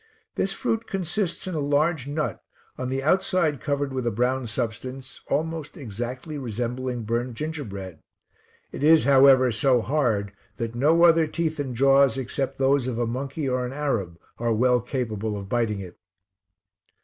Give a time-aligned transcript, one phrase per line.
[0.33, 2.41] This fruit consists in a large nut,
[2.75, 7.99] on the outside covered with a brown substance almost exactly resembling burned gingerbread.
[8.71, 13.05] It is, however, so hard that no other teeth and jaws, except those of a
[13.05, 15.99] monkey or an Arab, are well capable of biting it.